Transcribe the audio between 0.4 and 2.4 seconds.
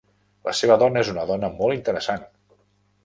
La seva dona és una dona molt interessant.